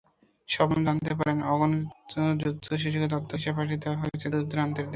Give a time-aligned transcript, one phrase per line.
[0.49, 2.11] শবনম জানতে পারেন, অগণিত
[2.41, 4.89] যুদ্ধশিশুকে দত্তক হিসেবে পাঠিয়ে দেওয়া হয়েছে দূরদূরান্তের দেশে।